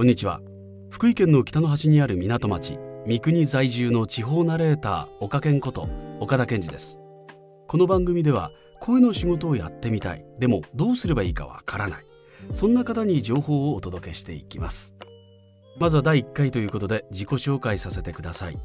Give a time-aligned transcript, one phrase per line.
[0.00, 0.40] こんにちは。
[0.88, 5.90] 福井県の北の端にある港町三国在住の地方ナレーター岡健こと
[6.20, 6.98] 岡田健二です。
[7.68, 10.24] この番組では声の仕事をやってみたい。
[10.38, 12.06] でもどうすればいいかわからない。
[12.54, 14.94] そんな方に情報をお届けしていきます。
[15.78, 18.58] まずは第1回ということで自己紹介させてください。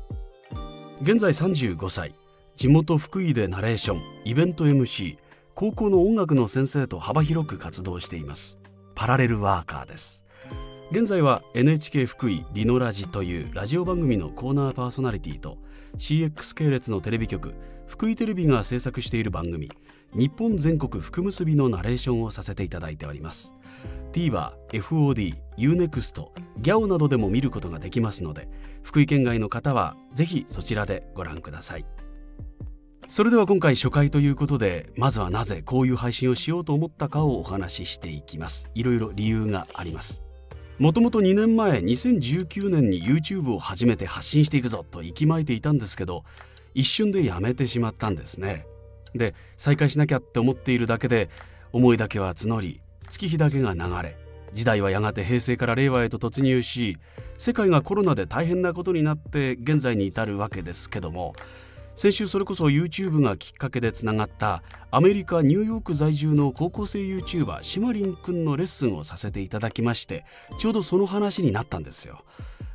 [1.02, 2.13] 現在35歳。
[2.55, 5.18] 地元福井でナレーションイベント MC
[5.54, 8.57] 高校の音楽の先生と幅広く活動しています。
[8.96, 10.25] パラレルワーカーです。
[10.92, 15.58] 現在は NHK 福井リノラジというラジオ番組のコーナーパーソナリティと
[15.98, 17.56] CX 系列のテレビ局
[17.88, 19.71] 福井テレビが制作している番組
[20.14, 23.54] 日本全国福結びのナレーションをさせていただいております。
[24.14, 26.28] TVer、FOD、UNEXT、
[26.61, 28.47] GAO などでも見ることができますので
[28.83, 31.86] 福井県外の方はぜひそちらでご覧ください。
[33.08, 38.70] それでは今回初回ということでまずはなぜこういう配信をしようと思ったかをお話ししていきます。
[38.75, 40.24] いろいろ理由があります。
[40.77, 46.25] もともと2年前2019年に YouTube を始めて発信していくぞと息巻いていたんですけど
[46.73, 48.65] 一瞬でやめてしまったんですね。
[49.13, 51.29] で再開しなきゃって思っているだけで
[51.71, 54.17] 思いだけは募り月日だけが流れ
[54.51, 56.97] 時代はやがて平成から令和へと突入し
[57.37, 61.33] 世界がコロナで大変なことになって現在に至るわけですけども
[61.95, 70.25] 先週それこそ YouTube がきっかけでつながったアメリカニューヨーク在住の高校生 YouTuber シマリンくんのレッスンをさせていただきまして
[70.59, 72.25] ちょうどその話になったんですよ。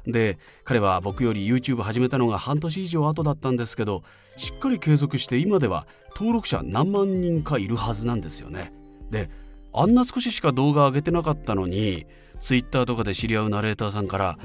[0.06, 4.02] で彼は僕より YouTube 始めたのが半年以上後だったんですけど
[4.38, 8.72] しっかり継続して今では登録者何万人かいるはずなんですよね。
[9.10, 9.28] で
[9.74, 12.06] あんな少ししか動画上げてなかったのに
[12.40, 14.38] Twitter とかで知り合うナレーターさんから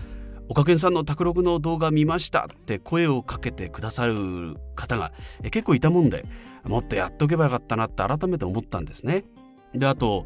[0.48, 5.12] 岡健さんの卓録の動画見ましたって声をかけてくださる方が
[5.44, 6.26] 結構いたもんで
[6.64, 9.24] もっとやっとけばよかったなって改めて思ったんですね。
[9.74, 10.26] であと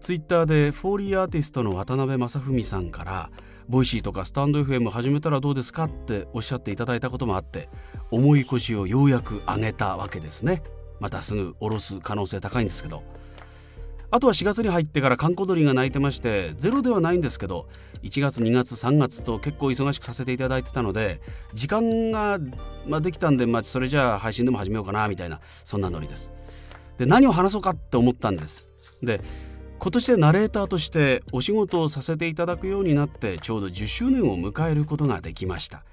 [0.00, 3.30] ツイッターでフォーリーアーティストの渡辺正文さんから
[3.68, 7.68] ボイシーとかスタンド FM 始めたらどうですかっておっしゃっていただいたこともあって
[8.10, 10.62] 重い腰をようやく上げたわけですね。
[11.00, 13.02] またすぐ下ろす可能性高いんですけど。
[14.10, 17.68] あとは4月に入ってから閑古鳥が鳴いてましてゼロではないんですけど
[18.02, 21.20] 1月2月3月と結構忙しくさせていただいてたので
[21.54, 22.38] 時間が、
[22.86, 26.32] まあ、できたんで、まあ、それじゃあ配信でも始めようかなみたいなそんなノリです。
[26.98, 28.70] で何を話そうかって思ったんです。
[29.02, 29.20] で
[29.78, 35.84] 今年でナレーターとしてお仕事をさせていただくようになってちょうど10周年を迎えることができました。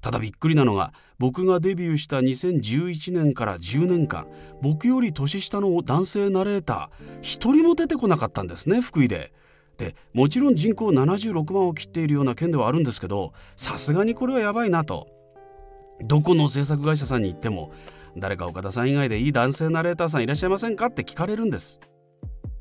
[0.00, 4.26] ただびっくりなのが僕がデビューした2011年から10年間
[4.62, 9.32] 僕より年下の男性ナレーター一人も出てこなかったんですね福井で。
[9.76, 15.08] でもちろん人口76万を切っているような県ではあるんですけどさすがにこれはやばいなと。
[16.02, 17.72] どこの制作会社さんに行っても
[18.16, 21.80] 誰か岡田さん以外でいい男性ナレーターさんいらっしゃいませんかって聞かれるんです。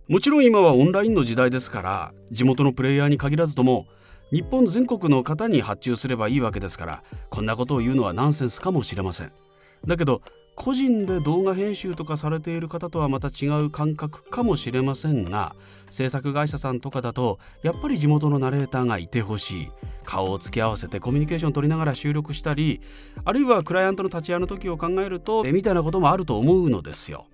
[0.08, 3.86] もちろん今はオンラインの時代ですから地元のプレイヤーに限らずとも
[4.32, 9.32] 日本全国の方に発注すればいいわけですからこんなことを言うのはナンセンスかもしれません。
[9.88, 10.22] だけど
[10.56, 15.56] 個人で動画編集とかされている方とはまた違う感覚かもしれませんが
[15.90, 19.72] 制作会社さんとかだとやっぱり地元のナレーターがいてほしい。
[20.06, 22.82] 顔を付き合わせてコミュニケーション取りながら収録したり
[23.26, 27.28] あるいはクライアントの立ち会いの時を考えるとみたいなこともあると思うのですよ。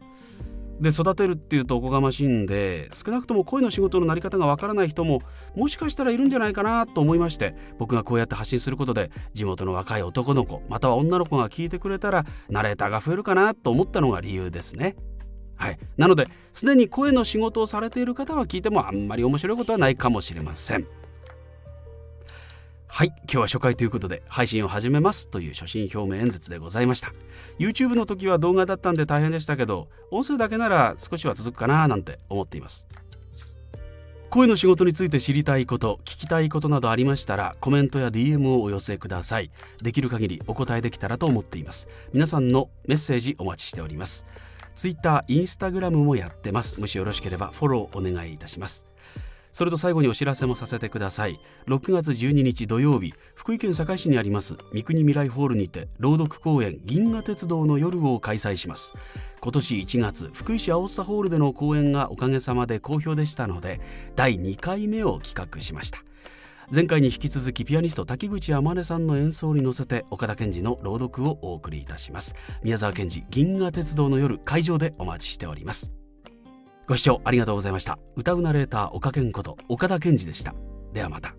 [0.80, 5.22] で育てるっていうとおこがましいんで少なくとも声の仕事のなり方がわからない人も
[5.56, 14.96] もしかしたらいるんじゃないかなと思いまして僕がこうやって発信することで地元の若い男の子または女の子が聞いてくれたらナレーターが増えるかなと思ったのが理由ですね。
[15.58, 20.85] はい、なのですでに声の仕事をされている方は聞いてもあんまり面白いことはないかもしれません。
[22.95, 27.11] はい今日は初回ということで配信を始めますという初心表明演説でございました。
[27.59, 32.88] YouTube の時は動画だったんで大変でしたけど音声だけなら少しは続くかななんて思っています。
[34.29, 39.51] 声の仕事について知りたいこと聞きたいことなどありましたらコメントや DM をお寄せください。
[39.81, 41.89] できる限りお答えできたらと思っています。
[42.13, 44.25] 皆さんのメッセージお待ちしております。
[44.73, 46.79] Twitter、Instagram もやってます。
[46.79, 48.85] もしよろしければフォローお願いいたします。
[49.55, 51.40] それと最後にお知らせもさせてください。
[51.67, 58.93] 6月12日土曜日福井県坂市にあります三国未来ホールにて朗読公演銀河鉄道の夜を開催します。
[59.40, 63.79] 今年1月福井市青佐ホールでの公演がおかげさまで好評でしたので
[64.17, 65.99] 第2回目を企画しました。
[66.69, 72.35] 前回に引き続きピアニスト滝口天音さんの演奏に乗せて岡田健二の朗読をお送りいたします。
[72.61, 75.93] 宮沢賢治銀河鉄道の夜会場でお待ちしております。
[76.87, 77.97] ご視聴ありがとうございました。
[78.16, 80.53] 歌うナレーター岡健こと岡田健二でした。
[80.93, 81.35] ではまた。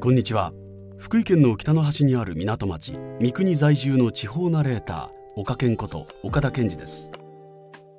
[0.00, 0.52] こんにちは。
[0.96, 7.12] 福井県の北の端にある港町三国在住の地方ナレーター岡健こと岡田健二です。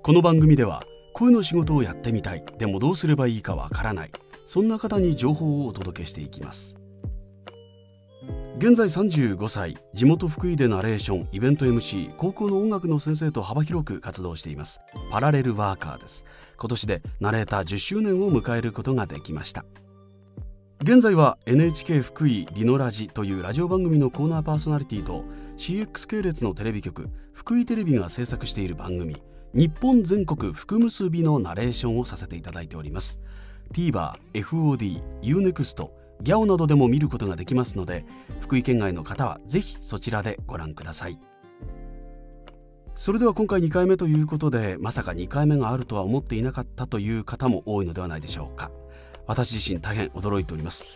[0.02, 2.44] この番組では声の仕事をやってみたい。
[2.58, 4.12] でもどうすればいいかわからない。
[4.46, 6.78] そんな方に情報をお届けしていきます。
[8.58, 14.80] 現在35歳地元福井でナレーションイベント MC 高校の音楽の先生と幅広く活動しています。
[15.12, 16.26] パラレルワーカーです。
[16.58, 19.66] 今年でナレーター10周年を迎えることができました。
[20.82, 25.26] 現在は NHK 福井ディノラジというラジオ番組のコーナーパーソナリティと
[25.58, 29.18] CX 系列のテレビ局福井テレビが制作している番組。
[29.54, 33.20] 日本全国福結びのナレーションをさせていただいております。
[33.74, 35.90] TVer、FOD、UNEXT
[36.22, 38.06] ギャオなどでも見ることができますので
[38.42, 41.20] 福井県外の方はぜひそちらでご覧ください。
[42.94, 48.72] それでは今回2回目ということでまさか2回目があるとは思っていなかったという方も多いのではないでしょうか。
[49.26, 50.88] 私自身大変驚いております。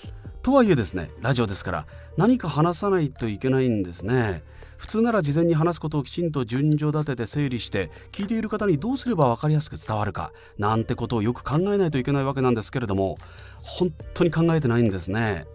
[0.43, 4.43] とはいえですねラジオですから何か話さないといけないんですね。
[4.83, 13.17] 普通なら事前に話すことをきちんと順序立てて整理して聞いている方にどうすれば分かりやすく伝わるかなんてことをよく考えないといけないわけなんですけれども
[13.61, 15.45] 本当に考えてないんですね。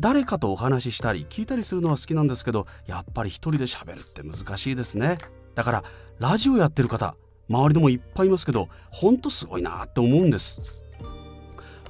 [0.00, 5.18] 誰かとお話ししたり聞いたりするのは好きなんですけどやっぱり一人で喋るって難しいですね。
[5.54, 5.84] だから
[6.18, 7.14] ラジオやってる方
[7.48, 10.60] 周りでもいっぱいいますけどほんとすごいなって思うんです。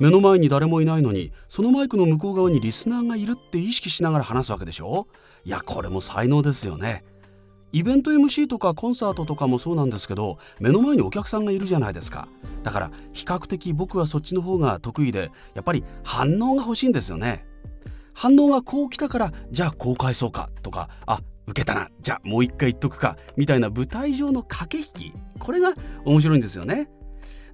[0.01, 5.07] 目の前に誰もいないのにそのマイクの向こう側にリスナーがいるって意識しながら話すわけでしょ？
[5.45, 7.05] いやこれも才能ですよね。
[7.73, 12.27] イベント MC とかコンサートとかもそうなんですけど目の前にお客さんがいるじゃないですか。
[12.63, 17.47] だから比較的僕はそっちの方が得意でやっぱり反応が欲しいんですよね。
[18.15, 25.75] 反応がこう来たからじゃあこう返そうかとかあ受けたなじゃあもう一回言っとくかみたいな舞台上の駆け引きこれが
[26.05, 26.89] 面白いんですよね。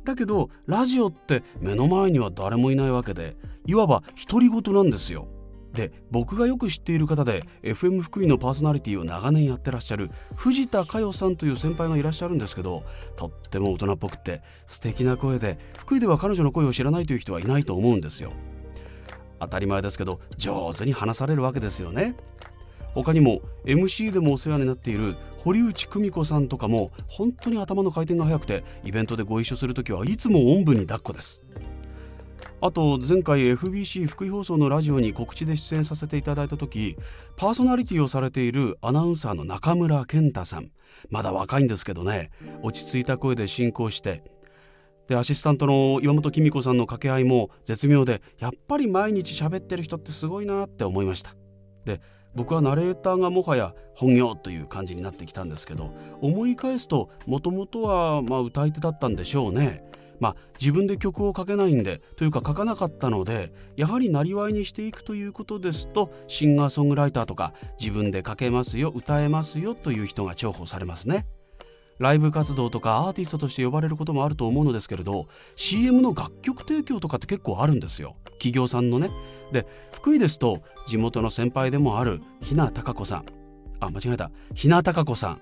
[0.07, 3.37] だけどラジオって目の前には誰もいないわけで
[3.67, 5.29] いわば独り言なんですよ。
[5.73, 12.83] で僕がよく知っている方で FM 福井のパーソナリティを長年やってらっしゃる藤田佳代さんという先輩がいらっしゃるんですけど
[13.17, 18.33] とっても大人っぽくて素敵な声で福井では彼女の声を知らないという人はいないと思うんですよ。
[19.39, 22.17] 当たり前ですけど上手に話されるわけですよね。
[23.03, 31.45] 他にも MC でもお世話になっている堀内久美子さんとかも本当に頭の回転が速くてイベントでご一緒する時はいつもおんぶに抱っこです。
[32.63, 36.97] あと前回 FBC 福井放送のラジオに告知で出演させていただいた時
[37.37, 40.71] パーソナリティをされているアナウンサーの中村健太さん。
[41.11, 42.31] まだ若いんですけどね。
[42.63, 44.25] 落ち着いた声で進行して。
[45.07, 51.37] でアシスタントの岩本紀美子さんの掛け合いも絶妙でやっぱり毎日喋ってる人ってすごいなって思いました。
[51.85, 52.01] で
[52.37, 55.91] 僕はナレーターがもはや本業という感じになってきたんですけど
[56.21, 59.83] 思い返すともともとはまあ歌い手だったんでしょうね
[60.19, 71.27] まあ、自分で曲を書けないんでというか書かなかったのでやはりなりわいにしていくということですとシンガーソングライターとか自分で書けますよ歌えますよという人が重宝されますね。
[71.99, 79.11] ライブ活動とかアーティストとして呼ばれることもあると思うのですけれど CM の楽曲提供とかって結構あるんですよ企業さんのね。
[79.53, 83.27] で福井ですと地元の先輩でもある日名孝子さん。
[83.81, 84.31] あ間違えた。
[84.55, 85.41] 日名孝子さん、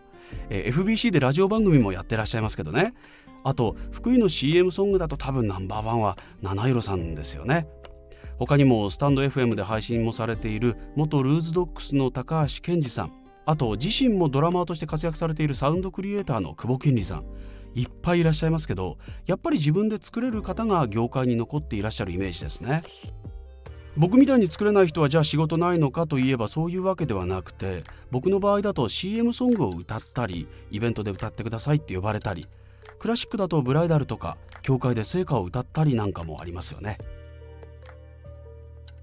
[0.51, 2.95] えー、FBC でラジオ番組もやってらっしゃいますけどね。
[3.45, 7.67] あと福井の CM ソングだと多分ナンバーワンは七色さんですよね。
[8.39, 13.13] 他にもスタンド FM で配信もされている元ルーズドックスの高橋健二さん。
[13.47, 17.25] あと自身もドラマーとして活躍されているサウンドクリエイターの久保健二さん。
[17.75, 22.85] いっぱいいらっしゃいますけどやっぱり自分で作れる方が業界に残っていらっしゃるイメージですね。
[23.97, 32.49] 僕みたいに作れない人はじゃあ仕事ないのかといえばそういうわけではなくて僕の場合だと CM ソングを歌ったりイベントで歌ってくださいって呼ばれたり
[32.99, 36.99] クラシックだとブライダルとか教会で聖歌を歌ったりなんかもありますよね。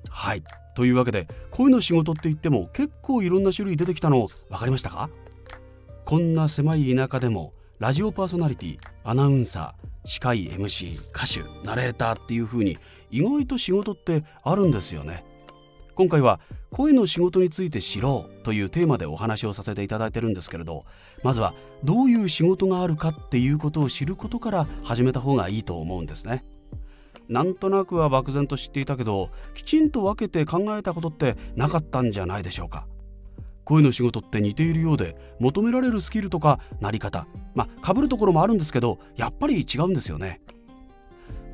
[0.10, 0.44] はい。
[0.76, 5.10] というわけで声の仕事って言っても結構いろんな種類出てきたの分かりましたか？
[6.04, 12.78] こんな狭い田舎でもラジオパーソナリティアナウンサー司会 MC 歌手ナレーターっていう風に
[13.10, 15.26] 意外と仕事ってあるんですよね。
[15.96, 20.86] 今回は声の仕事について知ろうというテーマでお話をさせていただいてるんですけれど
[21.24, 26.44] まずはどういう仕事があるかっていうことを知ることから始めた方がいいと思うんですね。
[27.30, 32.86] なんとなくは漠然と知っていたけどきちんと分けて考えたことってなかったんじゃないでしょうか。
[33.64, 40.42] 声の仕事って似ているようで求められるスキルとかなり方まあ被るところもあるんですけどやっぱり違うんですよね。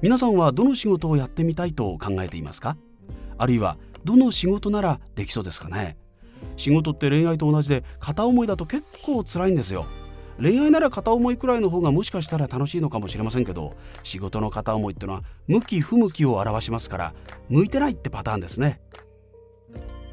[0.01, 2.77] 皆さんはどの仕事をやってみたいと考えていますか？
[3.37, 5.97] あるいはどの仕事ならできそうですかね？
[6.55, 9.85] 仕事って恋愛と同じで片思いだと結構辛いんですよ。
[10.39, 13.73] 恋愛なら片思いくらいの方がもしかしたら楽しいのかもしれませんけど
[14.03, 17.13] 仕事の片思いってのは向き不向きを表しますから
[17.49, 18.79] 向いてないってパターンですね。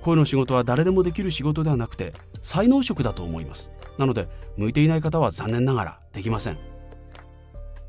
[0.05, 3.73] 声の仕事は誰でもできる仕事ではなくて才能職だと思います。
[3.99, 6.59] なので向いていない方は残念ながらできません。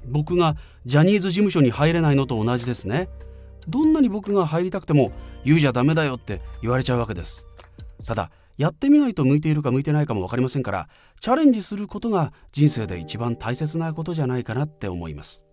[0.07, 0.55] 僕が
[0.85, 3.09] ジャニーズ事務所に入れないのと同じですね。
[3.67, 5.11] どんなに僕が入りたくても
[5.43, 7.47] 言うじゃダメだよって言われちゃうわけです。
[8.05, 10.87] ただやってみないと向いているか向いてないかも分かりませんから
[11.19, 15.45] チャレンジすることが人生で一番大切なことじゃないかなって思います。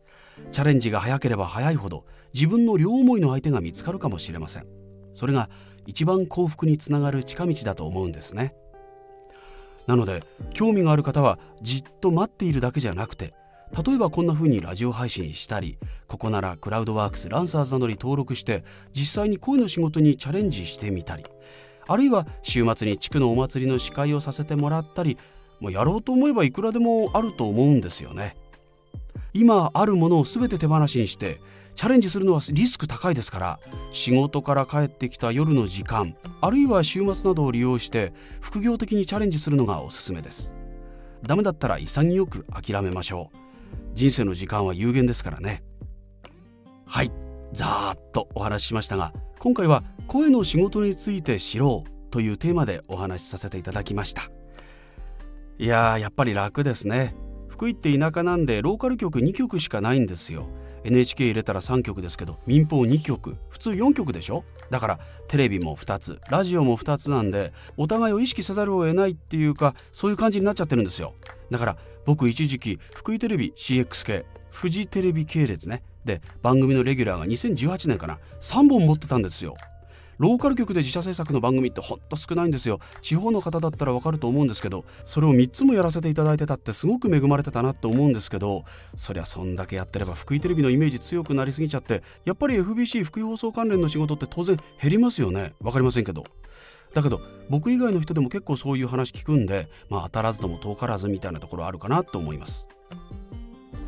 [0.53, 2.05] チャレンジが早ければ早いほど
[2.35, 4.67] 自分の両思いの相手が見つかるかもしれません。
[5.15, 5.51] それが
[5.87, 8.55] 一番幸福につながる近道だと思うんですね。
[9.87, 10.23] なので
[10.53, 13.35] 興味がある方はじっと待っているだけじゃなくて
[13.85, 21.25] 例えばこんな風にラジオ配信したりここならクラウドワークスランサーズなどに登録して実際に声の仕事にチャレンジしてみたり
[21.89, 25.19] あるいは週末に地区のお祭りの司会をさせてもらったり
[25.61, 28.37] もうやろうと思えばいくらでもあると思うんですよね。
[29.35, 31.41] 今あるものを全て手放しにして
[31.75, 33.61] チャレンジするのはリスク高いですから
[33.91, 40.55] 仕事から帰ってきた夜の時間あるいは週末などを利用して副業的にチャレンジするのがおすすめです。
[41.23, 43.37] ダメだったら潔く諦めましょう。
[43.95, 45.63] 人生の時間は有限ですからね。
[46.85, 47.13] はい。
[47.53, 54.31] ざーっとお話ししましたが今回は声の仕事について知ろうというテーマでお話しさせていただきました。
[55.59, 57.15] いやーやっぱり楽ですね。
[57.49, 60.49] 福井って田舎なんでローカル局2局しかないんですよ。
[60.85, 64.45] NHK 入れたら3局ですけど民放2局普通4局でしょ？
[64.71, 71.15] だからテレビも2つラジオも2つなんでお互いを意識せざるを得ないっていうかそういう感じになっちゃってるんですよ。
[71.51, 75.83] だから僕一時期福井テレビ CX 系フジテレビ系列ね。
[76.05, 78.19] で番組のレギュラーが2018年かな。
[78.41, 79.55] 3本持ってたんですよ。
[80.23, 82.79] ローカル局で自社制作の番組ってほんと少ないんですよ。
[83.01, 88.65] 地方の方だったらわかると思うんですけどそれを3つもやらせていただいてたってすごく恵まれてたなって思うんですけど
[88.95, 95.55] そりゃそんだけやってれば福井テレビのイメージ強くなりすぎちゃってやっぱり FBC 福井放送関連の仕事って当然減りますよね。
[95.61, 96.23] わかりませんけど。
[96.95, 102.69] だけど僕以外の人でも結構そういう話聞くんでまあ当たらずとも遠からずみたいなところあるかなと思います。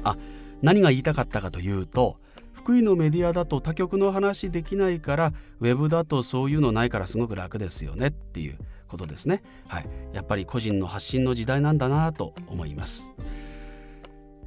[0.03, 0.17] あ
[0.63, 2.17] 何が言いたかったかというと
[2.65, 9.43] 福井のメディアだと他局の話できないからウェブだとそういうのないからすごく楽ですよねっていうことですね。
[9.69, 9.87] はい。
[10.15, 13.13] やっぱり個人の発信の時代なんだなと思います。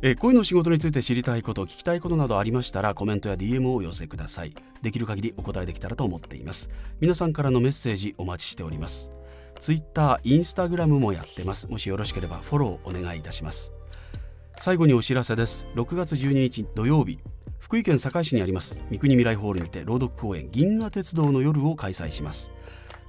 [0.01, 4.55] え声の仕事について知りたいこと聞きたいことなどありましたらコメントや DM をお寄せください。
[4.81, 6.71] できる限りお答えできたらと思っています。
[7.00, 9.12] 皆さんからのメッセージお待ちしております。
[9.59, 11.67] Twitter、Instagram もやってます。
[11.67, 13.74] もしよろしければフォローお願いいたします。
[14.59, 15.67] 最後にお知らせです。
[15.75, 17.19] 6月12日土曜日。
[17.59, 22.51] 福井県坂井市にあります三国未来ホールにて朗読公演銀河鉄道の夜を開催します。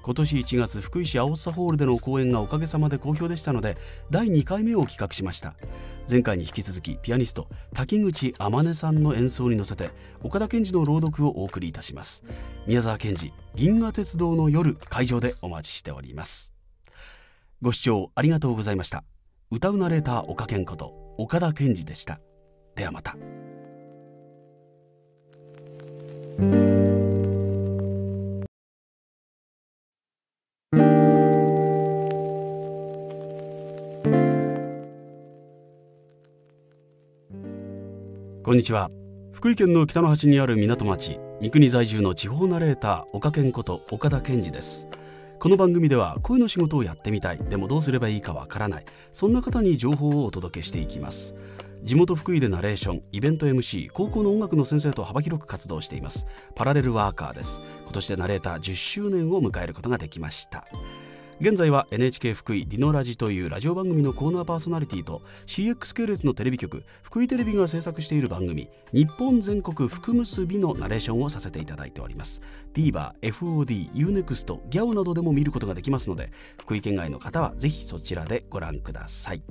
[0.01, 3.77] 今年1月福井市青津ホールでの公演がおかげさまで好評でしたので
[4.09, 5.55] 第2回目を企画しました。
[6.09, 9.91] 前回に引き続きピアニスト滝口天音さんの演奏に乗せて
[10.23, 12.23] 岡田健二の朗読をお送りいたします。
[12.65, 16.53] 宮沢賢治銀河鉄道の夜会場でお待ちしております。
[17.61, 19.03] ご視聴ありがとうございました。
[19.51, 22.19] 歌うナレーター岡健こと岡田健二でした。
[22.75, 23.17] ではまた。
[38.49, 38.89] こんにちは。
[39.31, 44.87] 福井県の北の端にある港町三国在住の地方ナレーター岡健こと岡田健二です。
[45.39, 51.35] この番組では声の仕事をやってみたいでもどうすればいいかわからないそんな方に情報をお届けしていきます。
[51.83, 56.25] 地元福井でナレーションイベント MC 高校の音楽の先生と幅広く活動しています。
[56.55, 57.61] パラレルワーカーです。
[57.83, 60.65] 今年でナレーター10周年を迎えることができました。
[61.41, 72.41] 現在は NHK 福井ディノラジというラジオ番組のコーナーパーソナリティと CX 系列のテレビ局福井テレビが制作している番組日本全国福結びのナレーションをさせていただいております。
[72.73, 79.41] TVerFODUNEXTGAO などでも見ることができますので福井県外の方はぜひそちらでご覧ください。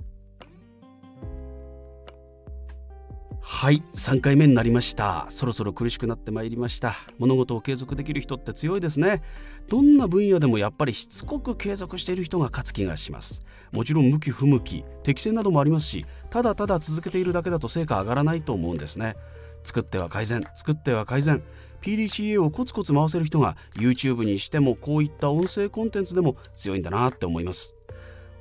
[3.51, 5.27] はい3回目になりました。
[5.31, 6.95] そろそろ苦しくなってまいりました。
[7.19, 9.23] 物事を継続できる人って強いですね。
[9.69, 13.43] どんな分野でもやっぱりしつこく継続している人が勝つ気がします。
[13.73, 19.17] もちろん向き不向き適正などもありますしただただ続けているだけだと成果上がらないと思うんですね。
[19.65, 21.43] 作っては改善作っては改善。
[21.81, 27.75] PDCA をコツコツ回せる人が YouTube にしてもこういった音声コンテンツでも強いんだなって思います。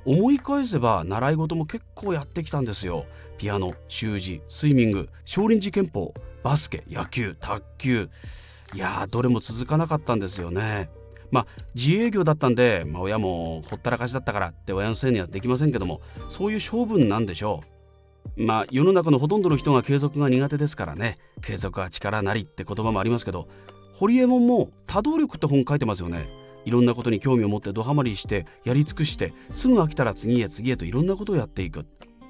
[0.04, 3.04] 思い返せば習い事も結構やってきたんですよ。
[3.38, 8.10] ピアノ習字スイミング少林寺拳法バスケ野球卓球。
[8.74, 10.90] いやどれも続かなかったんですよね。
[11.30, 17.62] まあ自営業だったんで、まあ、親もほったらかしだったからって親のせいにはできませんけどもそういう性分なんでしょ
[18.36, 18.44] う。
[18.44, 21.18] まあ世の中のほとんどの人が継続が苦手ですからね。
[21.40, 23.48] 継続は力なりって言葉もありますけど
[23.94, 26.28] 堀江門も多動力って本書いてますよね。
[26.64, 31.86] いろんなことに興味を持ってドハマりしてやり尽くしてすぐ飽きたら次へ次へといろんなことをやっていく。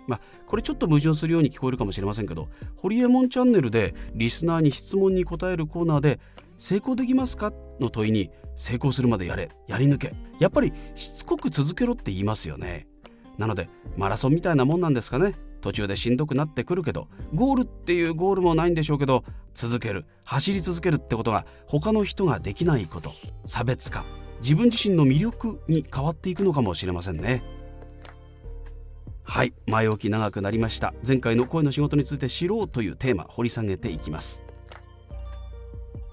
[0.08, 6.18] まあ、これちょっと矛盾するように聞こえるかもしれませんけどホリエモンチャンネルでリスナーに質問に答えるコーナーで
[6.56, 10.14] 成功できますかの問いに成功するまでやれやり抜け。
[10.40, 12.88] やっぱりしつこく続けろって言いますよね。
[13.36, 15.36] なのでマラソンみたいなもんなんですかね。
[15.60, 19.22] 途中でしんどくなってくるけどゴールっていうゴールもないんでしょうけど
[19.52, 20.06] 続ける。
[20.24, 23.12] 走り続けるってことが他の人ができないこと。
[23.46, 24.04] 差別化。
[24.40, 27.42] 自分自身の魅力に変わっていくのかもしれませんね。
[29.30, 30.94] はい前置き長くなりました。
[31.06, 34.42] 前回の声の仕事について知ろうというテーマ掘り下げていきます。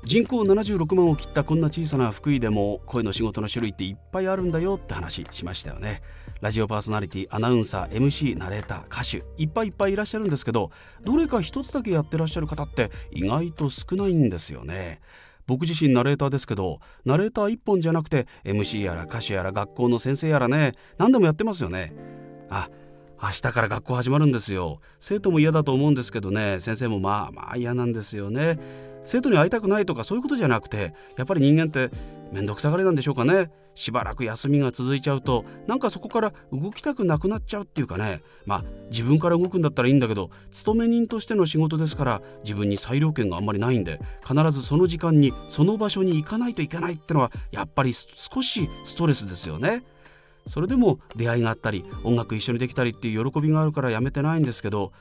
[0.03, 6.01] 人口76万を切ったこんな小さな福井でも声の仕事の種類っていっぱいあるんだよって話しましたよね。
[6.41, 10.71] ラジオパーソナリティアナウンサー MC ナレーター歌手いっぱいいっぱいいらっしゃるんですけど
[11.05, 14.99] どれか一つだけやってらっしゃる方って意外と少ないんですよね。
[15.47, 21.93] 僕自身ナレーターですけどナレーター1本じゃなくて MC やら歌手やら学校の先生やらね何でもやってますよね。
[22.49, 22.69] あ
[23.25, 24.81] 明日から学校始まるんですよ。
[24.99, 26.59] 生徒も嫌だと思うんですけどね。
[26.59, 28.59] 先生もまあまあ嫌なんですよね。
[29.03, 31.89] 生徒に会いたくないとかそういうことじゃなくてやっぱり人間って
[32.31, 33.49] 面倒くさがりなんでしょうかね。
[33.73, 38.21] しばらく休みが続いちゃうとなんかそこから動きたくなくなっちゃうっていうかね。
[38.45, 49.83] まあ自分から動くんだったらいいんだけど勤め人としての仕事ですから自分に裁量権があんまりないんで必ずその時間にその場所に行かないといけないってのはやっぱり少しストレスですよね。
[50.47, 54.91] それでも出会いがあったり音楽一緒にできたりっていう喜びがあるからやめてないんですけど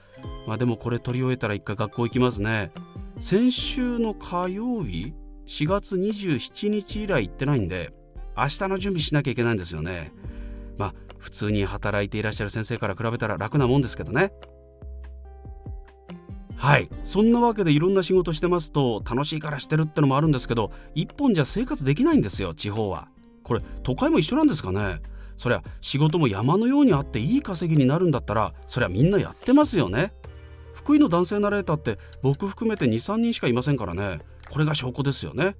[0.47, 2.73] まあでもこれ取り終えたら一回学校行きますね。
[3.19, 5.13] 先週の火曜日
[5.47, 7.93] 4月27日以来行ってないんで
[8.37, 10.13] 明日の準備しなきゃいけないんですよね。
[10.79, 14.33] まあ普通に働いていらっしゃる先生から比べたら楽なもんですけどね。
[16.57, 16.89] はい。
[17.05, 23.09] そんなわけでいろんな仕事してますと楽しいからしてるってのもあるんですけど一本じゃ生活できないんですよ地方は。
[23.43, 25.01] これ都会も一緒なんですかね？
[25.37, 30.13] そりゃ仕事も山のようにあっていい稼ぎになるんだったらそりゃみんなやってますよね。
[30.73, 34.21] 福井の男性ナレーターって僕含めて23人しかいませんからね。
[34.51, 35.57] これが証拠ですよね。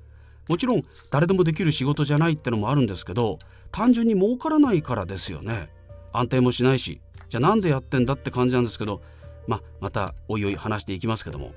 [0.49, 3.39] もちろん誰でもできる仕事じゃないってのもあるんですけど
[3.73, 5.71] 単純に儲からないからですよね。
[6.13, 9.01] 安定もしないしじゃあなんでやってんだって感じなんですけど
[9.49, 11.53] ままたおいおい話していきますけども。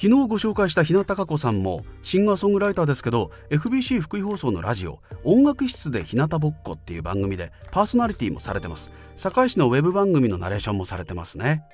[0.00, 8.92] 昨日ご紹介した日向孝子さんもシンガーソングライターですけど FBC 福井放送のラジオ「音楽室で日向ぼっこ」っていう番組でパーソナリティもされてます。
[9.16, 11.64] 堺市のウェブ番組のナレーションもされてますね。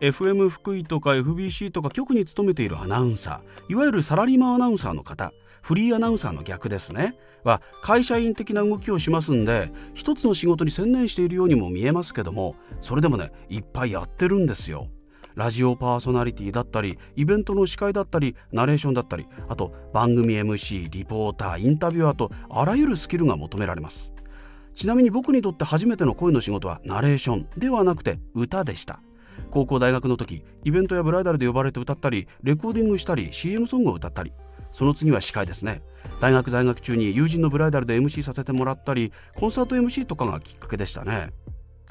[0.00, 7.16] FM 福井とか FBC とか局に勤めているアナウンサーいわゆるサラリーマンアナウンサーの方フリーアナウンサーの逆ですね。
[7.42, 14.86] は会社員的な動きをしますんで一つの仕事に専念しているようにも見えますけどもそれでもねいっぱいやってるんですよ。
[15.38, 24.12] ラジオパーソナリティだったりイベントの司会だったりナレーションだったりあと番組 MC リポーターインタビュアーとあらゆるスキルが求められます。
[24.74, 29.00] ちなみに僕にとって初めての声の仕事はナレーションではなくて歌でした。
[29.52, 34.32] 高校大学の時イベントやブライダルで呼ばれて歌ったりレコーディングしたり CM ソングを歌ったり
[34.72, 35.82] その次は司会ですね。
[36.20, 41.30] 大学在学中に友人のブライダルで MC させてもらったりコンサート MC とかがきっかけでしたね。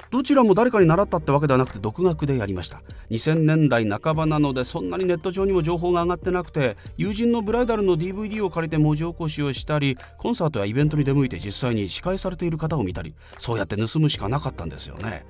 [0.09, 2.81] どちらも誰かに習ったってわけではなくて独学でやりました。
[3.09, 15.25] 2000年代半ばなのでそんなにネット上にも情報が上がってなくて友人のブライダルの DVD を借りて文字起こしをしたりコンサートやイベントに出向いて実際に司会されている方を見たりそうやって盗むしかなかったんですよね。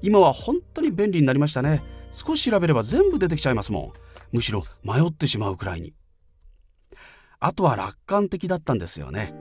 [0.00, 1.82] 今は本当に便利になりましたね。
[2.12, 3.92] 少し調べれば全部出てきちゃいますもん。
[4.32, 5.94] むしろ迷ってしまうくらいに。
[7.40, 9.34] あとは楽観的だったんですよね。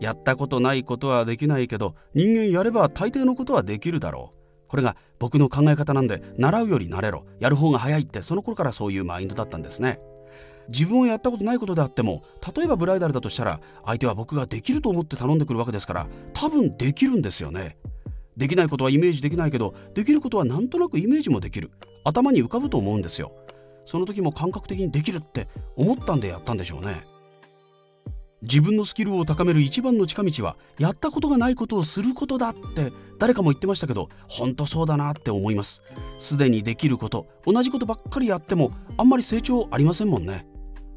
[0.00, 4.38] やったことないことはできないけど人間やれば大抵のことはできるだろう。
[4.68, 7.24] これが僕の考え方なんで習うより慣れろ。
[7.40, 10.00] やる方が早いってその頃からそういうマインドだったんですね。
[10.68, 12.22] 自分をやったことないことであっても
[12.54, 17.78] 例えばブライダルだとしたら相手は僕ができると思って頼んでくるわけですから多分できるんですよね。
[18.36, 21.70] できないことはイメージできないけどできることはなんとなくイメージもできる。
[22.04, 23.32] 頭に浮かぶと思うんですよ。
[23.86, 27.02] その時も感覚的にできるって思ったんでやったんでしょうね。
[28.42, 35.82] 自分のスキルを高める一番の近道はやったことがないことをすることだって誰かも言ってましたけど本当そうだなって思います。
[36.18, 40.46] すでにできること同じことばっかりやってもあんまり成長ありませんもんね。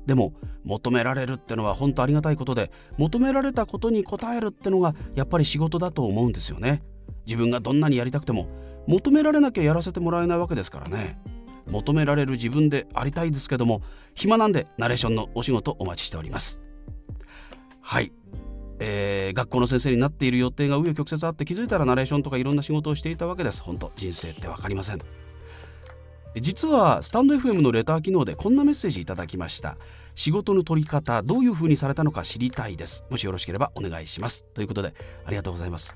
[0.05, 6.83] でも求められるってのは本当ありがたいことで求められたことに応えるってのがやっぱり仕事だと思うんですよね。
[7.25, 8.49] 自分がどんなにやりたくても
[8.87, 11.19] 求められなきゃやらせてもらえないわけですからね。
[11.67, 13.81] 求められる自分でありたいですけども
[14.15, 16.60] 暇なんでナレーションのお仕事お待ちしております。
[17.81, 18.11] はい、
[18.79, 23.61] えー、学校の先生になっている予定が紆余曲折あって気づいたらナレーションとかいろんな仕事をしていたわけです。
[23.61, 24.99] 本当人生って分かりません。
[26.35, 29.77] 実はスタンド FM のレター機能でこんなメッセージいただきました。
[30.15, 33.05] 仕事の取り方どういう風にされたのか知りたいです。
[33.09, 34.45] もしよろしければお願いします。
[34.53, 34.93] ということで
[35.25, 35.95] ありがとうございます。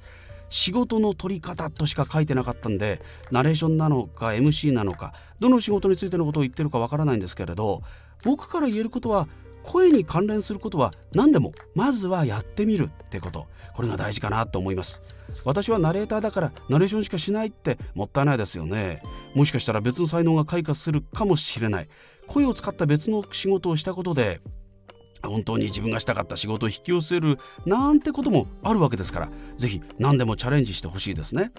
[0.49, 7.81] 仕事の取り方としか書いてなかったんでナレーションなのか MC なのかどの仕事についてのことを言ってるかわからないんですけれど
[8.23, 9.27] 僕から言えることは
[9.65, 13.47] 声に関連することは何でもまずはやってみるってこと。
[13.75, 15.01] これが大事かなと思います。
[15.43, 19.01] 私はナレーターだからナレーションしかしないってもったいないですよね。
[19.33, 21.89] もしかしたら別の才能が開花するかもしれない。
[22.27, 24.39] 声を使った別の仕事をしたことで
[25.23, 31.51] 本当に自分がしたかった仕事を引き寄せるなんてこともあるわけですから是非何でもチャレンジしてほしいですね。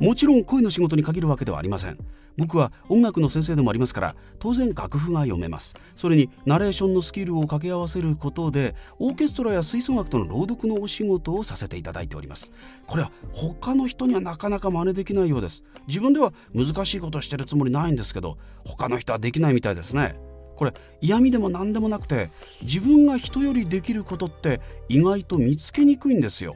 [0.00, 1.98] もちろん声の仕事に限るわけではありません。
[2.36, 5.74] 僕は音楽の先生でもありますから当然楽譜が読めます。
[5.96, 12.52] それにナレーションのスキルを掛け合わせることでオーケストラや吹奏楽との朗読のお仕事をさせていただいております。
[12.86, 15.64] これは他の人にはなかなか真似できないようです。
[15.88, 20.14] 自分では難しいことしてるつもりないんですけど他の人はできないみたいですね。
[20.54, 22.30] これ嫌味でも何でもなくて
[22.62, 26.54] 自分が人よりできることって意外と見つけにくいんですよ。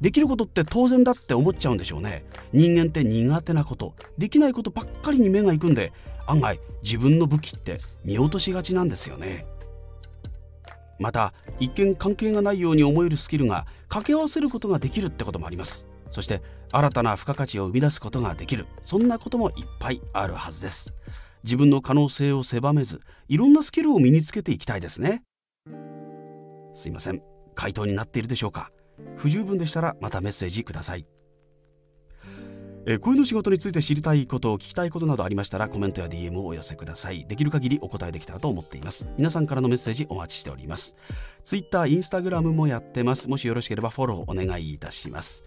[0.00, 2.24] できることって当然だって思っちゃうんでしょうね。
[2.52, 5.92] 人間って苦手なことできないことばっかりに目が行くんで
[6.26, 9.46] 案外自分の武器って見落としがちなんですよね。
[10.98, 15.86] また一見関係がないように思えるスキルが掛け合わせることができるってこともあります。
[16.10, 18.66] そして新たな付加価値を生み出すことができる。
[18.82, 20.94] そんなこともいっぱいあるはずです。
[21.44, 25.22] 自分の可能性を狭めずいろんなスキルを身につけていきたいですね。
[26.74, 27.22] すいません。
[27.54, 28.70] 回答になっているでしょうか。
[29.16, 31.06] 不十分でしたらまたメッセージください。
[32.88, 37.26] え声の仕事について知りたいこと聞きたいことなどありましたらコメントや DM をお寄せください。
[37.26, 39.08] できる限りお答えできたらと思っています。
[39.18, 40.94] 皆さんからのメッセージお待ちしております。
[41.42, 43.28] Twitter、Instagram もやってます。
[43.28, 45.42] もしよろしければフォローお願いいたします。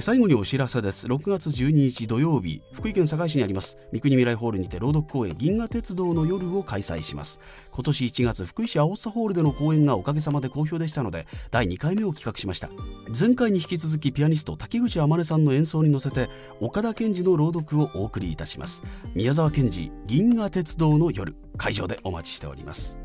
[0.00, 1.06] 最後にお知らせです。
[1.06, 7.38] 6月12日土曜日福井県坂井市にあります三国未来ホールにて朗読公演銀河鉄道の夜を開催します。
[7.70, 12.70] 今年1月福井市青津ホールでの公演がおかげさまで好評でしたので第2回目を企画しました。
[13.16, 16.28] 前回に引き続きピアニスト竹口天音さんの演奏に乗せて
[16.60, 18.82] 岡田健二の朗読をお送りいたします。
[19.14, 22.98] 宮沢賢治銀河鉄道の夜会場でお待ちしております。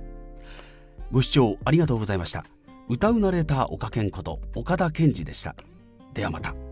[1.12, 2.46] ご視聴ありがとうございました。
[2.88, 5.56] 歌うナレーター岡健こと岡田健二でした。
[6.16, 6.69] ではまた。